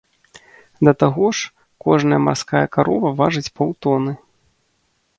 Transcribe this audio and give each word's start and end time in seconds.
Да 0.89 0.93
таго 1.03 1.25
ж, 1.41 1.51
кожная 1.85 2.21
марская 2.31 2.65
карова 2.79 3.15
важыць 3.23 3.53
паўтоны. 3.61 4.21